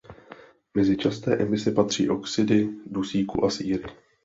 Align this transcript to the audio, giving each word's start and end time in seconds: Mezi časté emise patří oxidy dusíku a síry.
Mezi 0.73 0.97
časté 0.97 1.37
emise 1.37 1.71
patří 1.71 2.09
oxidy 2.09 2.69
dusíku 2.85 3.45
a 3.45 3.49
síry. 3.49 3.83